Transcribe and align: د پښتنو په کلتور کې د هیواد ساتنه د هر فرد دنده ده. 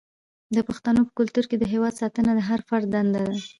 د 0.55 0.57
پښتنو 0.67 1.01
په 1.07 1.11
کلتور 1.19 1.45
کې 1.49 1.57
د 1.59 1.63
هیواد 1.73 1.93
ساتنه 2.01 2.31
د 2.35 2.39
هر 2.49 2.59
فرد 2.67 2.87
دنده 2.93 3.19
ده. 3.27 3.33